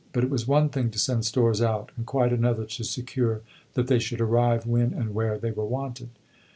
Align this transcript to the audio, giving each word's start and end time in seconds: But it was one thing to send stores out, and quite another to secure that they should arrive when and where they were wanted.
But 0.13 0.23
it 0.23 0.31
was 0.31 0.47
one 0.47 0.69
thing 0.69 0.89
to 0.89 0.97
send 0.97 1.27
stores 1.27 1.61
out, 1.61 1.91
and 1.95 2.07
quite 2.07 2.33
another 2.33 2.65
to 2.65 2.83
secure 2.83 3.41
that 3.75 3.85
they 3.85 3.99
should 3.99 4.19
arrive 4.19 4.65
when 4.65 4.95
and 4.95 5.13
where 5.13 5.37
they 5.37 5.51
were 5.51 5.63
wanted. 5.67 6.09